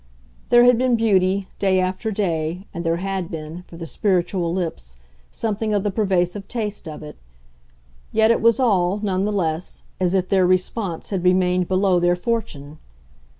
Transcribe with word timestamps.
There 0.49 0.63
had 0.63 0.79
been 0.79 0.95
beauty, 0.95 1.47
day 1.59 1.79
after 1.79 2.11
day, 2.11 2.65
and 2.73 2.83
there 2.83 2.97
had 2.97 3.29
been, 3.29 3.63
for 3.67 3.77
the 3.77 3.85
spiritual 3.85 4.51
lips, 4.51 4.97
something 5.29 5.75
of 5.75 5.83
the 5.83 5.91
pervasive 5.91 6.47
taste 6.47 6.87
of 6.87 7.03
it; 7.03 7.17
yet 8.11 8.31
it 8.31 8.41
was 8.41 8.59
all, 8.59 8.99
none 9.03 9.25
the 9.25 9.31
less, 9.31 9.83
as 9.99 10.15
if 10.15 10.27
their 10.27 10.47
response 10.47 11.11
had 11.11 11.23
remained 11.23 11.67
below 11.67 11.99
their 11.99 12.15
fortune. 12.15 12.79